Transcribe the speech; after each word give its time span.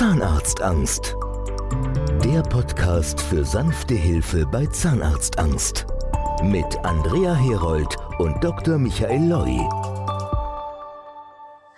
Zahnarztangst. 0.00 1.14
Der 2.24 2.40
Podcast 2.40 3.20
für 3.20 3.44
sanfte 3.44 3.92
Hilfe 3.92 4.46
bei 4.46 4.64
Zahnarztangst. 4.64 5.84
Mit 6.42 6.78
Andrea 6.84 7.34
Herold 7.34 7.98
und 8.18 8.42
Dr. 8.42 8.78
Michael 8.78 9.28
Loi. 9.28 9.58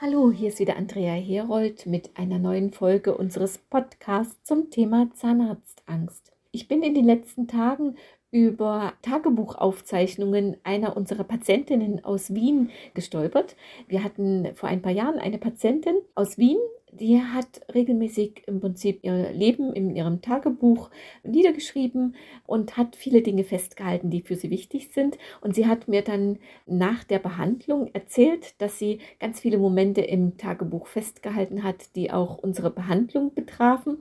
Hallo, 0.01 0.31
hier 0.31 0.51
ist 0.51 0.61
wieder 0.61 0.77
Andrea 0.77 1.15
Herold 1.15 1.87
mit 1.87 2.17
einer 2.17 2.39
neuen 2.39 2.71
Folge 2.71 3.17
unseres 3.17 3.59
Podcasts 3.59 4.45
zum 4.45 4.71
Thema 4.71 5.11
Zahnarztangst. 5.15 6.31
Ich 6.53 6.69
bin 6.69 6.85
in 6.85 6.95
den 6.95 7.07
letzten 7.07 7.49
Tagen 7.49 7.97
über 8.33 8.95
Tagebuchaufzeichnungen 9.03 10.57
einer 10.65 10.97
unserer 10.97 11.23
Patientinnen 11.23 12.03
aus 12.05 12.35
Wien 12.35 12.71
gestolpert. 12.95 13.55
Wir 13.87 14.03
hatten 14.03 14.55
vor 14.55 14.69
ein 14.69 14.83
paar 14.83 14.91
Jahren 14.91 15.19
eine 15.19 15.39
Patientin 15.39 15.97
aus 16.15 16.39
Wien, 16.39 16.59
die 16.93 17.23
hat 17.23 17.63
regelmäßig 17.75 18.43
im 18.47 18.61
Prinzip 18.61 19.01
ihr 19.03 19.33
Leben 19.33 19.73
in 19.73 19.97
ihrem 19.97 20.21
Tagebuch 20.21 20.91
niedergeschrieben 21.23 22.17
und 22.47 22.77
hat 22.77 22.97
viele 22.97 23.23
Dinge 23.23 23.45
festgehalten, 23.45 24.11
die 24.11 24.21
für 24.21 24.37
sie 24.37 24.51
wichtig 24.51 24.91
sind. 24.93 25.17
Und 25.41 25.55
sie 25.55 25.67
hat 25.67 25.89
mir 25.89 26.03
dann 26.03 26.39
nach 26.67 27.03
der 27.03 27.19
Behandlung 27.19 27.89
erzählt, 27.95 28.61
dass 28.61 28.79
sie 28.79 28.99
ganz 29.21 29.41
viele 29.41 29.57
Momente 29.57 30.03
im 30.03 30.37
Tagebuch 30.37 30.87
festgehalten 30.87 31.63
hat, 31.63 31.97
die 31.97 32.11
auch 32.11 32.37
unsere 32.37 32.71
Behandlung 32.71 33.33
betrafen. 33.33 33.97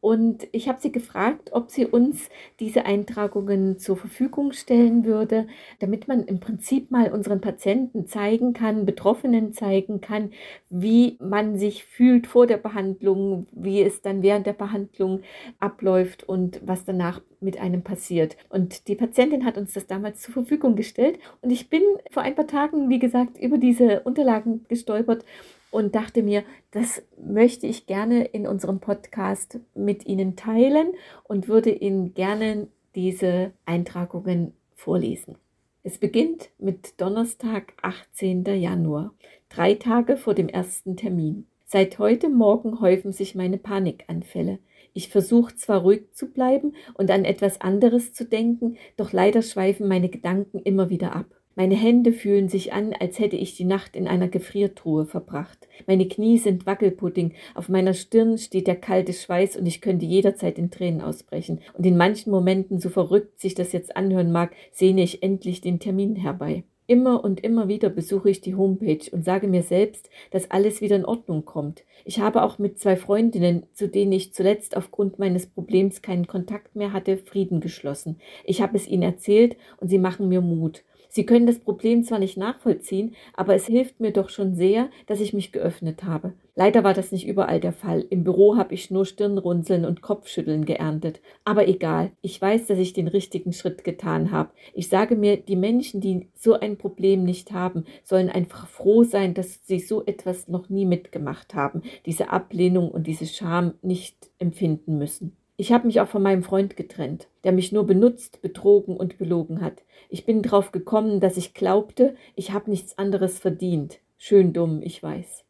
Und 0.00 0.48
ich 0.52 0.68
habe 0.68 0.80
sie 0.80 0.92
gefragt, 0.92 1.50
ob 1.52 1.70
sie 1.70 1.84
uns 1.84 2.30
diese 2.58 2.86
Eintragungen 2.86 3.78
zur 3.78 3.98
Verfügung 3.98 4.52
stellen 4.52 5.04
würde, 5.04 5.46
damit 5.78 6.08
man 6.08 6.24
im 6.24 6.40
Prinzip 6.40 6.90
mal 6.90 7.12
unseren 7.12 7.42
Patienten 7.42 8.06
zeigen 8.06 8.54
kann, 8.54 8.86
Betroffenen 8.86 9.52
zeigen 9.52 10.00
kann, 10.00 10.30
wie 10.70 11.18
man 11.20 11.58
sich 11.58 11.84
fühlt 11.84 12.26
vor 12.26 12.46
der 12.46 12.56
Behandlung, 12.56 13.46
wie 13.52 13.82
es 13.82 14.00
dann 14.00 14.22
während 14.22 14.46
der 14.46 14.54
Behandlung 14.54 15.20
abläuft 15.58 16.24
und 16.24 16.60
was 16.64 16.86
danach 16.86 17.20
mit 17.40 17.60
einem 17.60 17.82
passiert. 17.82 18.36
Und 18.48 18.88
die 18.88 18.94
Patientin 18.94 19.44
hat 19.44 19.58
uns 19.58 19.74
das 19.74 19.86
damals 19.86 20.20
zur 20.20 20.32
Verfügung 20.32 20.76
gestellt. 20.76 21.18
Und 21.42 21.50
ich 21.50 21.68
bin 21.68 21.82
vor 22.10 22.22
ein 22.22 22.34
paar 22.34 22.46
Tagen, 22.46 22.88
wie 22.88 22.98
gesagt, 22.98 23.38
über 23.38 23.58
diese 23.58 24.00
Unterlagen 24.00 24.64
gestolpert 24.68 25.24
und 25.70 25.94
dachte 25.94 26.22
mir, 26.22 26.44
das 26.72 27.02
möchte 27.16 27.66
ich 27.66 27.86
gerne 27.86 28.24
in 28.24 28.46
unserem 28.46 28.80
Podcast 28.80 29.60
mit 29.74 30.06
Ihnen 30.06 30.36
teilen 30.36 30.92
und 31.24 31.48
würde 31.48 31.70
Ihnen 31.70 32.14
gerne 32.14 32.68
diese 32.94 33.52
Eintragungen 33.66 34.52
vorlesen. 34.74 35.36
Es 35.82 35.98
beginnt 35.98 36.50
mit 36.58 37.00
Donnerstag, 37.00 37.72
18. 37.82 38.44
Januar, 38.44 39.14
drei 39.48 39.74
Tage 39.74 40.16
vor 40.16 40.34
dem 40.34 40.48
ersten 40.48 40.96
Termin. 40.96 41.46
Seit 41.64 41.98
heute 41.98 42.28
Morgen 42.28 42.80
häufen 42.80 43.12
sich 43.12 43.34
meine 43.34 43.56
Panikanfälle. 43.56 44.58
Ich 44.92 45.08
versuche 45.08 45.54
zwar 45.54 45.82
ruhig 45.82 46.12
zu 46.12 46.26
bleiben 46.30 46.74
und 46.94 47.10
an 47.10 47.24
etwas 47.24 47.60
anderes 47.60 48.12
zu 48.12 48.24
denken, 48.24 48.76
doch 48.96 49.12
leider 49.12 49.40
schweifen 49.40 49.86
meine 49.86 50.08
Gedanken 50.08 50.58
immer 50.58 50.90
wieder 50.90 51.14
ab. 51.14 51.39
Meine 51.56 51.74
Hände 51.74 52.12
fühlen 52.12 52.48
sich 52.48 52.72
an, 52.72 52.92
als 52.98 53.18
hätte 53.18 53.36
ich 53.36 53.56
die 53.56 53.64
Nacht 53.64 53.96
in 53.96 54.06
einer 54.06 54.28
Gefriertruhe 54.28 55.04
verbracht. 55.04 55.68
Meine 55.86 56.06
Knie 56.06 56.38
sind 56.38 56.64
Wackelpudding, 56.64 57.34
auf 57.54 57.68
meiner 57.68 57.92
Stirn 57.92 58.38
steht 58.38 58.68
der 58.68 58.76
kalte 58.76 59.12
Schweiß 59.12 59.56
und 59.56 59.66
ich 59.66 59.80
könnte 59.80 60.06
jederzeit 60.06 60.58
in 60.58 60.70
Tränen 60.70 61.00
ausbrechen. 61.00 61.60
Und 61.76 61.84
in 61.84 61.96
manchen 61.96 62.30
Momenten, 62.30 62.80
so 62.80 62.88
verrückt 62.88 63.40
sich 63.40 63.54
das 63.54 63.72
jetzt 63.72 63.96
anhören 63.96 64.30
mag, 64.30 64.54
sehne 64.72 65.02
ich 65.02 65.24
endlich 65.24 65.60
den 65.60 65.80
Termin 65.80 66.14
herbei. 66.14 66.62
Immer 66.90 67.22
und 67.22 67.40
immer 67.40 67.68
wieder 67.68 67.88
besuche 67.88 68.30
ich 68.30 68.40
die 68.40 68.56
Homepage 68.56 69.10
und 69.12 69.24
sage 69.24 69.46
mir 69.46 69.62
selbst, 69.62 70.10
dass 70.32 70.50
alles 70.50 70.80
wieder 70.80 70.96
in 70.96 71.04
Ordnung 71.04 71.44
kommt. 71.44 71.84
Ich 72.04 72.18
habe 72.18 72.42
auch 72.42 72.58
mit 72.58 72.80
zwei 72.80 72.96
Freundinnen, 72.96 73.66
zu 73.74 73.88
denen 73.88 74.10
ich 74.10 74.34
zuletzt 74.34 74.76
aufgrund 74.76 75.18
meines 75.18 75.46
Problems 75.46 76.02
keinen 76.02 76.26
Kontakt 76.26 76.74
mehr 76.74 76.92
hatte, 76.92 77.16
Frieden 77.16 77.60
geschlossen. 77.60 78.18
Ich 78.44 78.60
habe 78.60 78.76
es 78.76 78.88
ihnen 78.88 79.04
erzählt 79.04 79.56
und 79.80 79.88
sie 79.88 79.98
machen 79.98 80.28
mir 80.28 80.40
Mut. 80.40 80.82
Sie 81.12 81.26
können 81.26 81.46
das 81.46 81.58
Problem 81.58 82.04
zwar 82.04 82.20
nicht 82.20 82.36
nachvollziehen, 82.36 83.16
aber 83.34 83.56
es 83.56 83.66
hilft 83.66 83.98
mir 83.98 84.12
doch 84.12 84.28
schon 84.28 84.54
sehr, 84.54 84.90
dass 85.06 85.20
ich 85.20 85.32
mich 85.32 85.50
geöffnet 85.50 86.04
habe. 86.04 86.34
Leider 86.54 86.84
war 86.84 86.94
das 86.94 87.10
nicht 87.10 87.26
überall 87.26 87.58
der 87.58 87.72
Fall. 87.72 88.06
Im 88.10 88.22
Büro 88.22 88.56
habe 88.56 88.74
ich 88.74 88.92
nur 88.92 89.04
Stirnrunzeln 89.04 89.84
und 89.84 90.02
Kopfschütteln 90.02 90.64
geerntet. 90.64 91.20
Aber 91.44 91.66
egal, 91.66 92.12
ich 92.22 92.40
weiß, 92.40 92.66
dass 92.66 92.78
ich 92.78 92.92
den 92.92 93.08
richtigen 93.08 93.52
Schritt 93.52 93.82
getan 93.82 94.30
habe. 94.30 94.50
Ich 94.72 94.88
sage 94.88 95.16
mir, 95.16 95.36
die 95.36 95.56
Menschen, 95.56 96.00
die 96.00 96.28
so 96.36 96.54
ein 96.54 96.78
Problem 96.78 97.24
nicht 97.24 97.50
haben, 97.50 97.86
sollen 98.04 98.28
einfach 98.28 98.68
froh 98.68 99.02
sein, 99.02 99.34
dass 99.34 99.66
sie 99.66 99.80
so 99.80 100.04
etwas 100.06 100.46
noch 100.46 100.68
nie 100.68 100.86
mitgemacht 100.86 101.54
haben, 101.54 101.82
diese 102.06 102.30
Ablehnung 102.30 102.88
und 102.88 103.08
diese 103.08 103.26
Scham 103.26 103.74
nicht 103.82 104.30
empfinden 104.38 104.96
müssen. 104.96 105.36
Ich 105.60 105.72
habe 105.72 105.86
mich 105.86 106.00
auch 106.00 106.08
von 106.08 106.22
meinem 106.22 106.42
Freund 106.42 106.74
getrennt, 106.74 107.28
der 107.44 107.52
mich 107.52 107.70
nur 107.70 107.84
benutzt, 107.84 108.40
betrogen 108.40 108.96
und 108.96 109.18
belogen 109.18 109.60
hat. 109.60 109.82
Ich 110.08 110.24
bin 110.24 110.40
drauf 110.40 110.72
gekommen, 110.72 111.20
dass 111.20 111.36
ich 111.36 111.52
glaubte, 111.52 112.16
ich 112.34 112.52
habe 112.52 112.70
nichts 112.70 112.96
anderes 112.96 113.38
verdient. 113.38 113.98
Schön 114.16 114.54
dumm, 114.54 114.80
ich 114.82 115.02
weiß. 115.02 115.44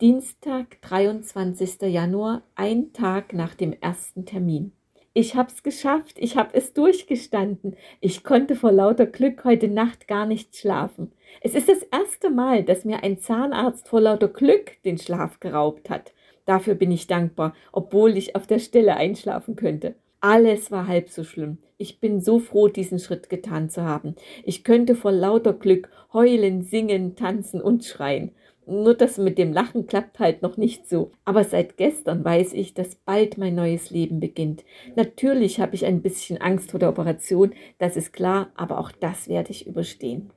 Dienstag, 0.00 0.82
23. 0.82 1.82
Januar, 1.82 2.42
ein 2.56 2.92
Tag 2.92 3.34
nach 3.34 3.54
dem 3.54 3.72
ersten 3.72 4.26
Termin. 4.26 4.72
Ich 5.14 5.36
hab's 5.36 5.62
geschafft, 5.62 6.16
ich 6.16 6.36
hab 6.36 6.56
es 6.56 6.72
durchgestanden. 6.72 7.76
Ich 8.00 8.24
konnte 8.24 8.56
vor 8.56 8.72
lauter 8.72 9.06
Glück 9.06 9.44
heute 9.44 9.68
Nacht 9.68 10.08
gar 10.08 10.26
nicht 10.26 10.56
schlafen. 10.56 11.12
Es 11.40 11.54
ist 11.54 11.68
das 11.68 11.84
erste 11.84 12.30
Mal, 12.30 12.64
dass 12.64 12.84
mir 12.84 13.04
ein 13.04 13.20
Zahnarzt 13.20 13.86
vor 13.86 14.00
lauter 14.00 14.26
Glück 14.26 14.82
den 14.84 14.98
Schlaf 14.98 15.38
geraubt 15.38 15.88
hat. 15.88 16.12
Dafür 16.44 16.74
bin 16.74 16.90
ich 16.90 17.06
dankbar, 17.06 17.54
obwohl 17.72 18.16
ich 18.16 18.34
auf 18.36 18.46
der 18.46 18.58
Stelle 18.58 18.96
einschlafen 18.96 19.56
könnte. 19.56 19.94
Alles 20.20 20.70
war 20.70 20.86
halb 20.86 21.08
so 21.08 21.24
schlimm. 21.24 21.58
Ich 21.78 21.98
bin 21.98 22.20
so 22.20 22.38
froh, 22.38 22.68
diesen 22.68 22.98
Schritt 22.98 23.28
getan 23.28 23.70
zu 23.70 23.82
haben. 23.82 24.14
Ich 24.44 24.62
könnte 24.62 24.94
vor 24.94 25.10
lauter 25.10 25.52
Glück 25.52 25.90
heulen, 26.12 26.62
singen, 26.62 27.16
tanzen 27.16 27.60
und 27.60 27.84
schreien. 27.84 28.30
Nur 28.66 28.94
das 28.94 29.18
mit 29.18 29.38
dem 29.38 29.52
Lachen 29.52 29.86
klappt 29.86 30.20
halt 30.20 30.42
noch 30.42 30.56
nicht 30.56 30.88
so. 30.88 31.10
Aber 31.24 31.42
seit 31.42 31.76
gestern 31.76 32.24
weiß 32.24 32.52
ich, 32.52 32.74
dass 32.74 32.94
bald 32.94 33.36
mein 33.36 33.56
neues 33.56 33.90
Leben 33.90 34.20
beginnt. 34.20 34.64
Natürlich 34.94 35.58
habe 35.58 35.74
ich 35.74 35.84
ein 35.84 36.02
bisschen 36.02 36.40
Angst 36.40 36.70
vor 36.70 36.78
der 36.78 36.90
Operation, 36.90 37.52
das 37.78 37.96
ist 37.96 38.12
klar, 38.12 38.52
aber 38.54 38.78
auch 38.78 38.92
das 38.92 39.28
werde 39.28 39.50
ich 39.50 39.66
überstehen. 39.66 40.30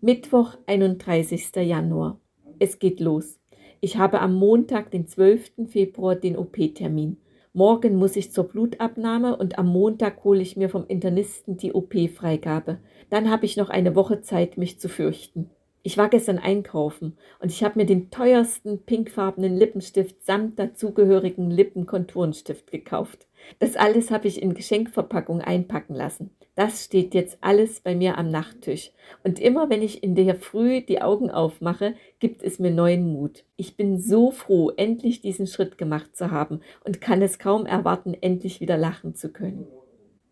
Mittwoch, 0.00 0.56
31. 0.66 1.54
Januar. 1.56 2.18
Es 2.58 2.78
geht 2.78 3.00
los. 3.00 3.39
Ich 3.82 3.96
habe 3.96 4.20
am 4.20 4.34
Montag, 4.34 4.90
den 4.90 5.06
12. 5.06 5.52
Februar, 5.68 6.14
den 6.14 6.36
OP-Termin. 6.36 7.16
Morgen 7.54 7.96
muss 7.96 8.14
ich 8.14 8.30
zur 8.30 8.44
Blutabnahme 8.44 9.36
und 9.38 9.58
am 9.58 9.68
Montag 9.68 10.22
hole 10.22 10.42
ich 10.42 10.54
mir 10.54 10.68
vom 10.68 10.86
Internisten 10.86 11.56
die 11.56 11.72
OP-Freigabe. 11.72 12.78
Dann 13.08 13.30
habe 13.30 13.46
ich 13.46 13.56
noch 13.56 13.70
eine 13.70 13.96
Woche 13.96 14.20
Zeit, 14.20 14.58
mich 14.58 14.78
zu 14.78 14.90
fürchten. 14.90 15.48
Ich 15.82 15.96
war 15.96 16.10
gestern 16.10 16.38
einkaufen 16.38 17.16
und 17.38 17.50
ich 17.50 17.64
habe 17.64 17.78
mir 17.78 17.86
den 17.86 18.10
teuersten 18.10 18.82
pinkfarbenen 18.82 19.56
Lippenstift 19.56 20.22
samt 20.22 20.58
dazugehörigen 20.58 21.50
Lippenkonturenstift 21.50 22.70
gekauft. 22.70 23.26
Das 23.60 23.76
alles 23.76 24.10
habe 24.10 24.28
ich 24.28 24.42
in 24.42 24.52
Geschenkverpackung 24.52 25.40
einpacken 25.40 25.94
lassen. 25.94 26.30
Das 26.54 26.84
steht 26.84 27.14
jetzt 27.14 27.38
alles 27.40 27.80
bei 27.80 27.94
mir 27.94 28.18
am 28.18 28.28
Nachttisch. 28.28 28.92
Und 29.24 29.38
immer 29.38 29.70
wenn 29.70 29.80
ich 29.80 30.02
in 30.02 30.14
der 30.14 30.34
Früh 30.34 30.82
die 30.82 31.00
Augen 31.00 31.30
aufmache, 31.30 31.94
gibt 32.18 32.42
es 32.42 32.58
mir 32.58 32.70
neuen 32.70 33.10
Mut. 33.10 33.44
Ich 33.56 33.76
bin 33.76 33.98
so 33.98 34.30
froh, 34.30 34.70
endlich 34.76 35.22
diesen 35.22 35.46
Schritt 35.46 35.78
gemacht 35.78 36.14
zu 36.14 36.30
haben 36.30 36.60
und 36.84 37.00
kann 37.00 37.22
es 37.22 37.38
kaum 37.38 37.64
erwarten, 37.64 38.14
endlich 38.20 38.60
wieder 38.60 38.76
lachen 38.76 39.14
zu 39.14 39.32
können. 39.32 39.66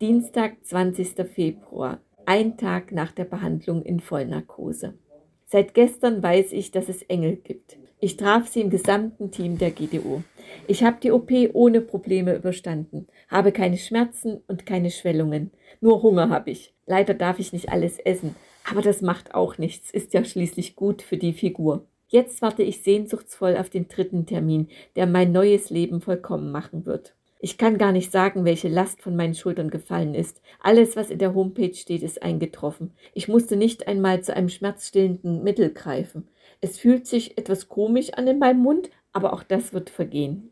Dienstag, 0.02 0.62
20. 0.62 1.26
Februar, 1.26 2.00
ein 2.26 2.58
Tag 2.58 2.92
nach 2.92 3.12
der 3.12 3.24
Behandlung 3.24 3.82
in 3.82 4.00
Vollnarkose. 4.00 4.92
Seit 5.50 5.72
gestern 5.72 6.22
weiß 6.22 6.52
ich, 6.52 6.72
dass 6.72 6.90
es 6.90 7.02
Engel 7.04 7.36
gibt. 7.36 7.78
Ich 8.00 8.18
traf 8.18 8.46
sie 8.46 8.60
im 8.60 8.68
gesamten 8.68 9.30
Team 9.30 9.56
der 9.56 9.70
GDO. 9.70 10.22
Ich 10.66 10.84
habe 10.84 10.98
die 11.02 11.10
OP 11.10 11.30
ohne 11.54 11.80
Probleme 11.80 12.36
überstanden, 12.36 13.08
habe 13.28 13.50
keine 13.50 13.78
Schmerzen 13.78 14.42
und 14.46 14.66
keine 14.66 14.90
Schwellungen. 14.90 15.50
Nur 15.80 16.02
Hunger 16.02 16.28
habe 16.28 16.50
ich. 16.50 16.74
Leider 16.84 17.14
darf 17.14 17.38
ich 17.38 17.54
nicht 17.54 17.70
alles 17.70 17.98
essen, 17.98 18.36
aber 18.70 18.82
das 18.82 19.00
macht 19.00 19.34
auch 19.34 19.56
nichts, 19.56 19.90
ist 19.90 20.12
ja 20.12 20.22
schließlich 20.22 20.76
gut 20.76 21.00
für 21.00 21.16
die 21.16 21.32
Figur. 21.32 21.86
Jetzt 22.08 22.42
warte 22.42 22.62
ich 22.62 22.82
sehnsuchtsvoll 22.82 23.56
auf 23.56 23.70
den 23.70 23.88
dritten 23.88 24.26
Termin, 24.26 24.68
der 24.96 25.06
mein 25.06 25.32
neues 25.32 25.70
Leben 25.70 26.02
vollkommen 26.02 26.52
machen 26.52 26.84
wird. 26.84 27.14
Ich 27.40 27.56
kann 27.56 27.78
gar 27.78 27.92
nicht 27.92 28.10
sagen, 28.10 28.44
welche 28.44 28.68
Last 28.68 29.00
von 29.00 29.14
meinen 29.14 29.34
Schultern 29.34 29.70
gefallen 29.70 30.14
ist. 30.14 30.42
Alles, 30.60 30.96
was 30.96 31.10
in 31.10 31.18
der 31.18 31.34
Homepage 31.34 31.74
steht, 31.74 32.02
ist 32.02 32.22
eingetroffen. 32.22 32.92
Ich 33.14 33.28
musste 33.28 33.56
nicht 33.56 33.86
einmal 33.86 34.22
zu 34.22 34.34
einem 34.34 34.48
schmerzstillenden 34.48 35.44
Mittel 35.44 35.72
greifen. 35.72 36.28
Es 36.60 36.78
fühlt 36.78 37.06
sich 37.06 37.38
etwas 37.38 37.68
komisch 37.68 38.14
an 38.14 38.26
in 38.26 38.40
meinem 38.40 38.60
Mund, 38.60 38.90
aber 39.12 39.32
auch 39.32 39.44
das 39.44 39.72
wird 39.72 39.88
vergehen. 39.90 40.50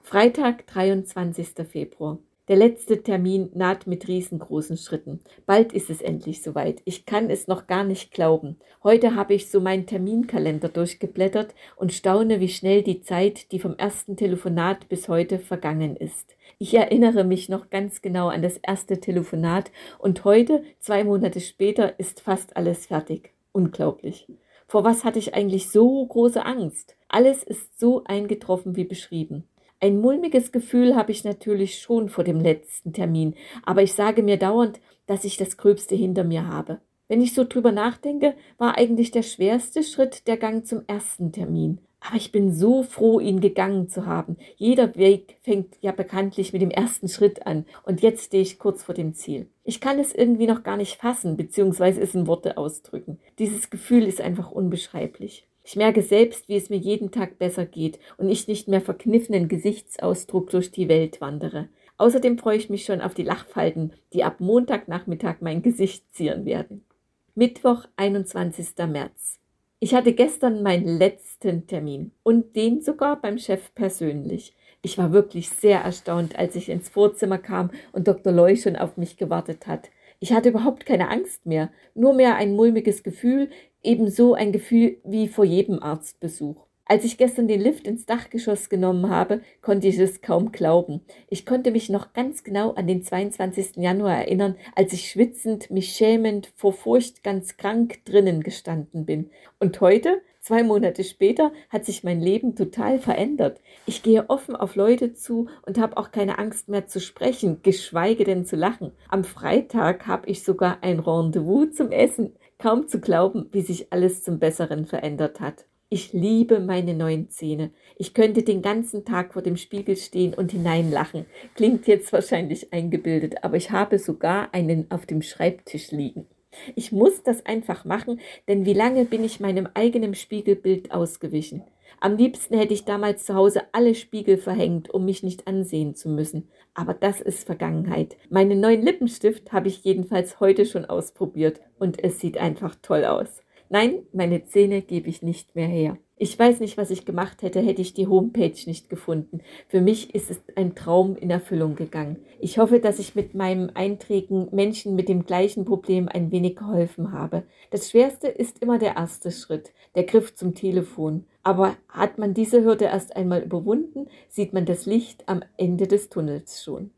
Freitag, 0.00 0.66
23. 0.68 1.48
Februar. 1.68 2.18
Der 2.48 2.56
letzte 2.56 3.02
Termin 3.02 3.50
naht 3.52 3.86
mit 3.86 4.08
riesengroßen 4.08 4.78
Schritten. 4.78 5.20
Bald 5.44 5.74
ist 5.74 5.90
es 5.90 6.00
endlich 6.00 6.40
soweit. 6.40 6.80
Ich 6.86 7.04
kann 7.04 7.28
es 7.28 7.46
noch 7.46 7.66
gar 7.66 7.84
nicht 7.84 8.10
glauben. 8.10 8.56
Heute 8.82 9.14
habe 9.14 9.34
ich 9.34 9.50
so 9.50 9.60
meinen 9.60 9.84
Terminkalender 9.84 10.70
durchgeblättert 10.70 11.54
und 11.76 11.92
staune, 11.92 12.40
wie 12.40 12.48
schnell 12.48 12.82
die 12.82 13.02
Zeit, 13.02 13.52
die 13.52 13.58
vom 13.58 13.76
ersten 13.76 14.16
Telefonat 14.16 14.88
bis 14.88 15.08
heute 15.08 15.38
vergangen 15.38 15.94
ist. 15.94 16.36
Ich 16.58 16.72
erinnere 16.72 17.22
mich 17.22 17.50
noch 17.50 17.68
ganz 17.68 18.00
genau 18.00 18.28
an 18.28 18.40
das 18.40 18.56
erste 18.56 18.98
Telefonat 18.98 19.70
und 19.98 20.24
heute, 20.24 20.64
zwei 20.78 21.04
Monate 21.04 21.40
später, 21.40 22.00
ist 22.00 22.22
fast 22.22 22.56
alles 22.56 22.86
fertig. 22.86 23.34
Unglaublich. 23.52 24.26
Vor 24.66 24.84
was 24.84 25.04
hatte 25.04 25.18
ich 25.18 25.34
eigentlich 25.34 25.68
so 25.68 26.06
große 26.06 26.46
Angst? 26.46 26.96
Alles 27.08 27.42
ist 27.42 27.78
so 27.78 28.04
eingetroffen 28.04 28.74
wie 28.74 28.84
beschrieben. 28.84 29.44
Ein 29.80 30.00
mulmiges 30.00 30.50
Gefühl 30.50 30.96
habe 30.96 31.12
ich 31.12 31.22
natürlich 31.22 31.78
schon 31.78 32.08
vor 32.08 32.24
dem 32.24 32.40
letzten 32.40 32.92
Termin, 32.92 33.34
aber 33.64 33.82
ich 33.82 33.94
sage 33.94 34.24
mir 34.24 34.36
dauernd, 34.36 34.80
dass 35.06 35.24
ich 35.24 35.36
das 35.36 35.56
Gröbste 35.56 35.94
hinter 35.94 36.24
mir 36.24 36.48
habe. 36.48 36.80
Wenn 37.06 37.22
ich 37.22 37.32
so 37.32 37.44
drüber 37.44 37.72
nachdenke, 37.72 38.34
war 38.58 38.76
eigentlich 38.76 39.12
der 39.12 39.22
schwerste 39.22 39.82
Schritt 39.82 40.26
der 40.26 40.36
Gang 40.36 40.66
zum 40.66 40.82
ersten 40.88 41.32
Termin. 41.32 41.78
Aber 42.00 42.16
ich 42.16 42.32
bin 42.32 42.52
so 42.52 42.82
froh, 42.82 43.18
ihn 43.18 43.40
gegangen 43.40 43.88
zu 43.88 44.04
haben. 44.04 44.36
Jeder 44.56 44.94
Weg 44.96 45.36
fängt 45.42 45.76
ja 45.80 45.92
bekanntlich 45.92 46.52
mit 46.52 46.62
dem 46.62 46.70
ersten 46.70 47.08
Schritt 47.08 47.46
an. 47.46 47.64
Und 47.84 48.02
jetzt 48.02 48.26
stehe 48.26 48.42
ich 48.42 48.58
kurz 48.58 48.82
vor 48.82 48.94
dem 48.94 49.14
Ziel. 49.14 49.48
Ich 49.64 49.80
kann 49.80 49.98
es 49.98 50.14
irgendwie 50.14 50.46
noch 50.46 50.62
gar 50.62 50.76
nicht 50.76 50.96
fassen, 50.96 51.36
beziehungsweise 51.36 52.00
es 52.00 52.14
in 52.14 52.26
Worte 52.26 52.56
ausdrücken. 52.56 53.18
Dieses 53.38 53.70
Gefühl 53.70 54.04
ist 54.04 54.20
einfach 54.20 54.50
unbeschreiblich. 54.50 55.47
Ich 55.70 55.76
merke 55.76 56.00
selbst, 56.00 56.48
wie 56.48 56.56
es 56.56 56.70
mir 56.70 56.78
jeden 56.78 57.10
Tag 57.10 57.38
besser 57.38 57.66
geht 57.66 57.98
und 58.16 58.30
ich 58.30 58.48
nicht 58.48 58.68
mehr 58.68 58.80
verkniffenen 58.80 59.48
Gesichtsausdruck 59.48 60.48
durch 60.48 60.70
die 60.70 60.88
Welt 60.88 61.20
wandere. 61.20 61.68
Außerdem 61.98 62.38
freue 62.38 62.56
ich 62.56 62.70
mich 62.70 62.86
schon 62.86 63.02
auf 63.02 63.12
die 63.12 63.22
Lachfalten, 63.22 63.92
die 64.14 64.24
ab 64.24 64.40
Montagnachmittag 64.40 65.36
mein 65.40 65.60
Gesicht 65.60 66.10
zieren 66.14 66.46
werden. 66.46 66.86
Mittwoch, 67.34 67.84
21. 67.96 68.68
März. 68.88 69.40
Ich 69.78 69.92
hatte 69.94 70.14
gestern 70.14 70.62
meinen 70.62 70.96
letzten 70.96 71.66
Termin 71.66 72.12
und 72.22 72.56
den 72.56 72.80
sogar 72.80 73.20
beim 73.20 73.36
Chef 73.36 73.74
persönlich. 73.74 74.56
Ich 74.80 74.96
war 74.96 75.12
wirklich 75.12 75.50
sehr 75.50 75.80
erstaunt, 75.80 76.38
als 76.38 76.56
ich 76.56 76.70
ins 76.70 76.88
Vorzimmer 76.88 77.36
kam 77.36 77.72
und 77.92 78.08
Dr. 78.08 78.32
Loy 78.32 78.56
schon 78.56 78.76
auf 78.76 78.96
mich 78.96 79.18
gewartet 79.18 79.66
hat. 79.66 79.90
Ich 80.20 80.32
hatte 80.32 80.48
überhaupt 80.48 80.84
keine 80.84 81.10
Angst 81.10 81.46
mehr, 81.46 81.70
nur 81.94 82.12
mehr 82.12 82.36
ein 82.36 82.56
mulmiges 82.56 83.02
Gefühl, 83.02 83.50
ebenso 83.82 84.34
ein 84.34 84.50
Gefühl 84.50 84.98
wie 85.04 85.28
vor 85.28 85.44
jedem 85.44 85.80
Arztbesuch. 85.80 86.66
Als 86.90 87.04
ich 87.04 87.18
gestern 87.18 87.48
den 87.48 87.60
Lift 87.60 87.86
ins 87.86 88.06
Dachgeschoss 88.06 88.70
genommen 88.70 89.10
habe, 89.10 89.42
konnte 89.60 89.88
ich 89.88 89.98
es 89.98 90.22
kaum 90.22 90.52
glauben. 90.52 91.02
Ich 91.28 91.44
konnte 91.44 91.70
mich 91.70 91.90
noch 91.90 92.14
ganz 92.14 92.44
genau 92.44 92.72
an 92.72 92.86
den 92.86 93.02
22. 93.02 93.76
Januar 93.76 94.16
erinnern, 94.16 94.56
als 94.74 94.94
ich 94.94 95.10
schwitzend, 95.10 95.70
mich 95.70 95.90
schämend, 95.92 96.50
vor 96.56 96.72
Furcht 96.72 97.22
ganz 97.22 97.58
krank 97.58 98.04
drinnen 98.06 98.42
gestanden 98.42 99.04
bin. 99.04 99.30
Und 99.60 99.80
heute, 99.82 100.22
zwei 100.48 100.62
Monate 100.62 101.04
später, 101.04 101.52
hat 101.68 101.84
sich 101.84 102.04
mein 102.04 102.22
Leben 102.22 102.56
total 102.56 102.98
verändert. 102.98 103.60
Ich 103.84 104.02
gehe 104.02 104.30
offen 104.30 104.56
auf 104.56 104.76
Leute 104.76 105.12
zu 105.12 105.48
und 105.66 105.78
habe 105.78 105.98
auch 105.98 106.10
keine 106.10 106.38
Angst 106.38 106.70
mehr 106.70 106.86
zu 106.86 107.00
sprechen, 107.00 107.58
geschweige 107.62 108.24
denn 108.24 108.46
zu 108.46 108.56
lachen. 108.56 108.92
Am 109.10 109.24
Freitag 109.24 110.06
habe 110.06 110.26
ich 110.30 110.42
sogar 110.42 110.78
ein 110.80 111.00
Rendezvous 111.00 111.74
zum 111.74 111.90
Essen. 111.90 112.32
Kaum 112.58 112.88
zu 112.88 112.98
glauben, 112.98 113.50
wie 113.52 113.60
sich 113.60 113.92
alles 113.92 114.24
zum 114.24 114.38
Besseren 114.38 114.86
verändert 114.86 115.38
hat. 115.38 115.66
Ich 115.90 116.14
liebe 116.14 116.60
meine 116.60 116.94
neuen 116.94 117.28
Zähne. 117.28 117.70
Ich 117.98 118.14
könnte 118.14 118.42
den 118.42 118.62
ganzen 118.62 119.04
Tag 119.04 119.34
vor 119.34 119.42
dem 119.42 119.58
Spiegel 119.58 119.96
stehen 119.96 120.32
und 120.32 120.52
hineinlachen. 120.52 121.26
Klingt 121.56 121.86
jetzt 121.86 122.10
wahrscheinlich 122.10 122.72
eingebildet, 122.72 123.44
aber 123.44 123.58
ich 123.58 123.70
habe 123.70 123.98
sogar 123.98 124.54
einen 124.54 124.90
auf 124.90 125.04
dem 125.04 125.20
Schreibtisch 125.20 125.90
liegen. 125.90 126.26
Ich 126.74 126.92
muss 126.92 127.22
das 127.22 127.44
einfach 127.44 127.84
machen, 127.84 128.20
denn 128.48 128.64
wie 128.64 128.72
lange 128.72 129.04
bin 129.04 129.24
ich 129.24 129.40
meinem 129.40 129.68
eigenen 129.74 130.14
Spiegelbild 130.14 130.92
ausgewichen? 130.92 131.62
Am 132.00 132.16
liebsten 132.16 132.56
hätte 132.56 132.74
ich 132.74 132.84
damals 132.84 133.24
zu 133.24 133.34
Hause 133.34 133.62
alle 133.72 133.94
Spiegel 133.94 134.38
verhängt, 134.38 134.90
um 134.90 135.04
mich 135.04 135.22
nicht 135.22 135.46
ansehen 135.46 135.94
zu 135.94 136.08
müssen. 136.08 136.48
Aber 136.74 136.94
das 136.94 137.20
ist 137.20 137.44
Vergangenheit. 137.44 138.16
Meinen 138.30 138.60
neuen 138.60 138.82
Lippenstift 138.82 139.52
habe 139.52 139.68
ich 139.68 139.84
jedenfalls 139.84 140.38
heute 140.38 140.64
schon 140.64 140.84
ausprobiert 140.84 141.60
und 141.78 142.02
es 142.02 142.20
sieht 142.20 142.38
einfach 142.38 142.76
toll 142.82 143.04
aus. 143.04 143.42
Nein, 143.68 144.06
meine 144.12 144.44
Zähne 144.44 144.82
gebe 144.82 145.08
ich 145.08 145.22
nicht 145.22 145.54
mehr 145.54 145.66
her. 145.66 145.98
Ich 146.20 146.36
weiß 146.36 146.58
nicht, 146.58 146.76
was 146.76 146.90
ich 146.90 147.04
gemacht 147.04 147.42
hätte, 147.42 147.60
hätte 147.60 147.80
ich 147.80 147.94
die 147.94 148.08
Homepage 148.08 148.56
nicht 148.66 148.90
gefunden. 148.90 149.40
Für 149.68 149.80
mich 149.80 150.16
ist 150.16 150.32
es 150.32 150.40
ein 150.56 150.74
Traum 150.74 151.14
in 151.14 151.30
Erfüllung 151.30 151.76
gegangen. 151.76 152.16
Ich 152.40 152.58
hoffe, 152.58 152.80
dass 152.80 152.98
ich 152.98 153.14
mit 153.14 153.34
meinem 153.34 153.70
Einträgen 153.74 154.48
Menschen 154.50 154.96
mit 154.96 155.08
dem 155.08 155.26
gleichen 155.26 155.64
Problem 155.64 156.08
ein 156.08 156.32
wenig 156.32 156.56
geholfen 156.56 157.12
habe. 157.12 157.44
Das 157.70 157.90
Schwerste 157.90 158.26
ist 158.26 158.60
immer 158.60 158.78
der 158.80 158.96
erste 158.96 159.30
Schritt, 159.30 159.72
der 159.94 160.04
Griff 160.04 160.34
zum 160.34 160.56
Telefon. 160.56 161.24
Aber 161.44 161.76
hat 161.88 162.18
man 162.18 162.34
diese 162.34 162.64
Hürde 162.64 162.86
erst 162.86 163.14
einmal 163.14 163.42
überwunden, 163.42 164.08
sieht 164.28 164.52
man 164.52 164.66
das 164.66 164.86
Licht 164.86 165.22
am 165.28 165.44
Ende 165.56 165.86
des 165.86 166.08
Tunnels 166.08 166.64
schon. 166.64 166.90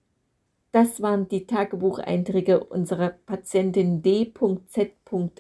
Das 0.72 1.02
waren 1.02 1.28
die 1.28 1.46
Tagebucheinträge 1.46 2.62
unserer 2.62 3.11
Patientin 3.26 4.02
D.Z. 4.02 4.93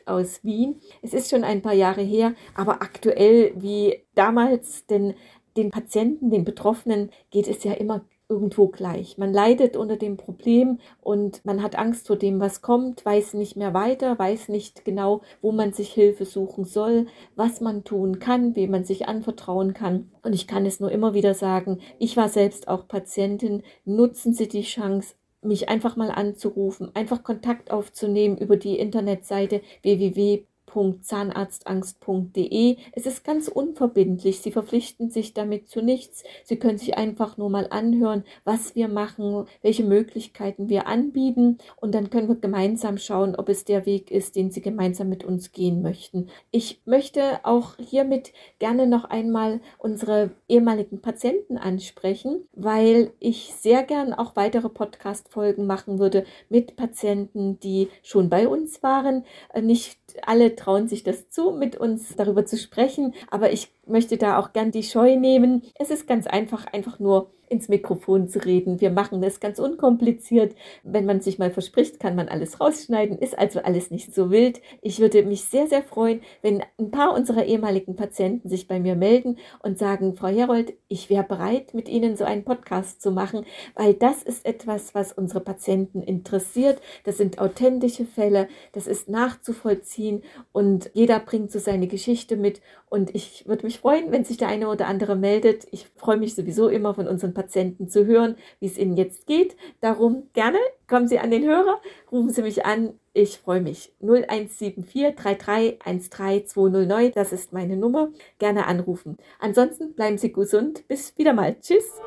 aus 0.04 0.42
Wien. 0.42 0.80
Es 1.02 1.14
ist 1.14 1.30
schon 1.30 1.44
ein 1.44 1.62
paar 1.62 1.74
Jahre 1.74 2.02
her, 2.02 2.34
aber 2.54 2.82
aktuell 2.82 3.52
wie 3.54 4.02
damals, 4.16 4.86
denn 4.86 5.14
den 5.56 5.70
Patienten, 5.70 6.30
den 6.30 6.44
Betroffenen 6.44 7.10
geht 7.30 7.46
es 7.46 7.62
ja 7.62 7.74
immer 7.74 8.04
irgendwo 8.30 8.68
gleich. 8.68 9.18
Man 9.18 9.32
leidet 9.32 9.76
unter 9.76 9.96
dem 9.96 10.16
Problem 10.16 10.78
und 11.00 11.44
man 11.44 11.62
hat 11.62 11.76
Angst 11.76 12.06
vor 12.06 12.16
dem, 12.16 12.40
was 12.40 12.62
kommt, 12.62 13.04
weiß 13.04 13.34
nicht 13.34 13.56
mehr 13.56 13.74
weiter, 13.74 14.18
weiß 14.18 14.48
nicht 14.48 14.84
genau, 14.84 15.22
wo 15.42 15.50
man 15.52 15.72
sich 15.72 15.92
Hilfe 15.92 16.24
suchen 16.24 16.64
soll, 16.64 17.06
was 17.34 17.60
man 17.60 17.82
tun 17.82 18.20
kann, 18.20 18.54
wem 18.54 18.70
man 18.70 18.84
sich 18.84 19.08
anvertrauen 19.08 19.74
kann. 19.74 20.12
Und 20.22 20.32
ich 20.32 20.46
kann 20.46 20.64
es 20.64 20.78
nur 20.78 20.92
immer 20.92 21.12
wieder 21.12 21.34
sagen, 21.34 21.80
ich 21.98 22.16
war 22.16 22.28
selbst 22.28 22.68
auch 22.68 22.86
Patientin, 22.86 23.62
nutzen 23.84 24.32
Sie 24.32 24.46
die 24.46 24.62
Chance, 24.62 25.14
mich 25.42 25.68
einfach 25.68 25.96
mal 25.96 26.10
anzurufen, 26.10 26.94
einfach 26.94 27.22
Kontakt 27.22 27.70
aufzunehmen 27.70 28.38
über 28.38 28.56
die 28.56 28.78
Internetseite 28.78 29.62
www 29.82 30.44
www.zahnarztangst.de. 30.74 32.76
Es 32.92 33.06
ist 33.06 33.24
ganz 33.24 33.48
unverbindlich. 33.48 34.40
Sie 34.40 34.52
verpflichten 34.52 35.10
sich 35.10 35.34
damit 35.34 35.68
zu 35.68 35.82
nichts. 35.82 36.24
Sie 36.44 36.56
können 36.56 36.78
sich 36.78 36.96
einfach 36.96 37.36
nur 37.36 37.50
mal 37.50 37.66
anhören, 37.70 38.24
was 38.44 38.74
wir 38.74 38.88
machen, 38.88 39.46
welche 39.62 39.84
Möglichkeiten 39.84 40.68
wir 40.68 40.86
anbieten 40.86 41.58
und 41.76 41.94
dann 41.94 42.10
können 42.10 42.28
wir 42.28 42.36
gemeinsam 42.36 42.98
schauen, 42.98 43.36
ob 43.36 43.48
es 43.48 43.64
der 43.64 43.86
Weg 43.86 44.10
ist, 44.10 44.36
den 44.36 44.50
Sie 44.50 44.60
gemeinsam 44.60 45.08
mit 45.08 45.24
uns 45.24 45.52
gehen 45.52 45.82
möchten. 45.82 46.28
Ich 46.50 46.80
möchte 46.84 47.40
auch 47.44 47.76
hiermit 47.78 48.32
gerne 48.58 48.86
noch 48.86 49.04
einmal 49.04 49.60
unsere 49.78 50.30
ehemaligen 50.48 51.00
Patienten 51.00 51.58
ansprechen, 51.58 52.44
weil 52.52 53.12
ich 53.18 53.54
sehr 53.54 53.82
gern 53.82 54.12
auch 54.12 54.36
weitere 54.36 54.68
Podcast-Folgen 54.68 55.66
machen 55.66 55.98
würde 55.98 56.24
mit 56.48 56.76
Patienten, 56.76 57.58
die 57.60 57.88
schon 58.02 58.28
bei 58.28 58.48
uns 58.48 58.82
waren, 58.82 59.24
nicht 59.60 59.98
alle 60.22 60.56
trauen 60.60 60.88
sich 60.88 61.02
das 61.02 61.28
zu, 61.28 61.50
mit 61.52 61.76
uns 61.76 62.14
darüber 62.16 62.44
zu 62.44 62.56
sprechen, 62.56 63.14
aber 63.30 63.52
ich 63.52 63.72
möchte 63.86 64.16
da 64.16 64.38
auch 64.38 64.52
gern 64.52 64.70
die 64.70 64.82
Scheu 64.82 65.16
nehmen. 65.16 65.62
Es 65.78 65.90
ist 65.90 66.06
ganz 66.06 66.26
einfach, 66.26 66.66
einfach 66.66 66.98
nur 66.98 67.30
ins 67.50 67.68
Mikrofon 67.68 68.28
zu 68.28 68.38
reden. 68.38 68.80
Wir 68.80 68.90
machen 68.90 69.20
das 69.20 69.40
ganz 69.40 69.58
unkompliziert. 69.58 70.54
Wenn 70.84 71.04
man 71.04 71.20
sich 71.20 71.38
mal 71.38 71.50
verspricht, 71.50 71.98
kann 71.98 72.14
man 72.14 72.28
alles 72.28 72.60
rausschneiden, 72.60 73.18
ist 73.18 73.36
also 73.36 73.60
alles 73.60 73.90
nicht 73.90 74.14
so 74.14 74.30
wild. 74.30 74.60
Ich 74.82 75.00
würde 75.00 75.22
mich 75.24 75.44
sehr, 75.44 75.66
sehr 75.66 75.82
freuen, 75.82 76.20
wenn 76.42 76.62
ein 76.78 76.92
paar 76.92 77.12
unserer 77.12 77.44
ehemaligen 77.44 77.96
Patienten 77.96 78.48
sich 78.48 78.68
bei 78.68 78.78
mir 78.78 78.94
melden 78.94 79.36
und 79.62 79.78
sagen, 79.78 80.14
Frau 80.14 80.28
Herold, 80.28 80.74
ich 80.86 81.10
wäre 81.10 81.24
bereit, 81.24 81.74
mit 81.74 81.88
Ihnen 81.88 82.16
so 82.16 82.24
einen 82.24 82.44
Podcast 82.44 83.02
zu 83.02 83.10
machen, 83.10 83.44
weil 83.74 83.94
das 83.94 84.22
ist 84.22 84.46
etwas, 84.46 84.94
was 84.94 85.12
unsere 85.12 85.40
Patienten 85.40 86.02
interessiert. 86.02 86.80
Das 87.04 87.16
sind 87.16 87.40
authentische 87.40 88.04
Fälle, 88.04 88.48
das 88.72 88.86
ist 88.86 89.08
nachzuvollziehen 89.08 90.22
und 90.52 90.90
jeder 90.94 91.18
bringt 91.18 91.50
so 91.50 91.58
seine 91.58 91.88
Geschichte 91.88 92.36
mit 92.36 92.60
und 92.90 93.14
ich 93.14 93.46
würde 93.46 93.64
mich 93.64 93.78
freuen, 93.78 94.10
wenn 94.10 94.24
sich 94.24 94.36
der 94.36 94.48
eine 94.48 94.68
oder 94.68 94.88
andere 94.88 95.14
meldet. 95.14 95.66
Ich 95.70 95.86
freue 95.94 96.16
mich 96.16 96.34
sowieso 96.34 96.68
immer 96.68 96.92
von 96.92 97.06
unseren 97.06 97.32
zu 97.48 98.06
hören, 98.06 98.36
wie 98.60 98.66
es 98.66 98.78
ihnen 98.78 98.96
jetzt 98.96 99.26
geht. 99.26 99.56
Darum 99.80 100.28
gerne 100.32 100.58
kommen 100.88 101.08
Sie 101.08 101.18
an 101.18 101.30
den 101.30 101.44
Hörer, 101.44 101.80
rufen 102.10 102.30
Sie 102.30 102.40
mich 102.42 102.64
an. 102.64 102.94
Ich 103.12 103.38
freue 103.38 103.60
mich. 103.60 103.92
0174 104.00 105.16
33 105.16 106.48
209, 106.48 107.12
das 107.12 107.32
ist 107.32 107.52
meine 107.52 107.76
Nummer. 107.76 108.10
Gerne 108.38 108.66
anrufen. 108.66 109.18
Ansonsten 109.38 109.94
bleiben 109.94 110.18
Sie 110.18 110.32
gesund. 110.32 110.86
Bis 110.86 111.16
wieder 111.18 111.32
mal. 111.32 111.56
Tschüss. 111.60 112.00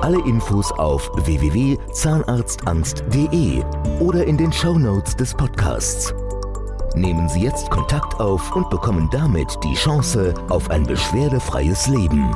Alle 0.00 0.24
Infos 0.26 0.70
auf 0.72 1.10
www.zahnarztangst.de 1.26 3.64
oder 4.00 4.24
in 4.24 4.38
den 4.38 4.52
Show 4.52 4.78
Notes 4.78 5.16
des 5.16 5.34
Podcasts. 5.34 6.14
Nehmen 6.94 7.28
Sie 7.28 7.42
jetzt 7.42 7.70
Kontakt 7.70 8.18
auf 8.18 8.56
und 8.56 8.70
bekommen 8.70 9.10
damit 9.12 9.58
die 9.62 9.74
Chance 9.74 10.32
auf 10.48 10.70
ein 10.70 10.84
beschwerdefreies 10.84 11.88
Leben. 11.88 12.34